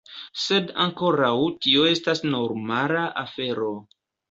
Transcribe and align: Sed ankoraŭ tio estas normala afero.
Sed 0.43 0.71
ankoraŭ 0.85 1.35
tio 1.67 1.85
estas 1.91 2.23
normala 2.31 3.07
afero. 3.27 3.73